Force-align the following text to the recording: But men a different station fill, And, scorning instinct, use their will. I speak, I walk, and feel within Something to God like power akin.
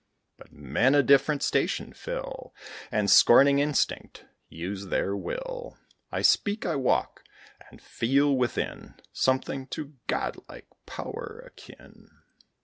But 0.35 0.51
men 0.51 0.95
a 0.95 1.03
different 1.03 1.43
station 1.43 1.93
fill, 1.93 2.55
And, 2.91 3.07
scorning 3.07 3.59
instinct, 3.59 4.25
use 4.49 4.87
their 4.87 5.15
will. 5.15 5.77
I 6.11 6.23
speak, 6.23 6.65
I 6.65 6.75
walk, 6.75 7.23
and 7.69 7.79
feel 7.79 8.35
within 8.35 8.95
Something 9.13 9.67
to 9.67 9.93
God 10.07 10.37
like 10.49 10.65
power 10.87 11.43
akin. 11.45 12.09